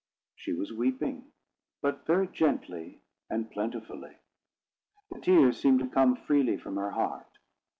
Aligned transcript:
She 0.33 0.51
was 0.53 0.73
weeping, 0.73 1.31
but 1.79 2.07
very 2.07 2.25
gently 2.27 3.03
and 3.29 3.51
plentifully. 3.51 4.15
The 5.11 5.19
tears 5.21 5.59
seemed 5.61 5.77
to 5.81 5.87
come 5.87 6.15
freely 6.15 6.57
from 6.57 6.77
her 6.77 6.89
heart. 6.89 7.29